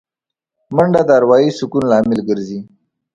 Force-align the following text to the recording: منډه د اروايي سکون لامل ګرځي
منډه 0.75 1.01
د 1.07 1.09
اروايي 1.19 1.51
سکون 1.59 1.83
لامل 1.91 2.19
ګرځي 2.29 2.59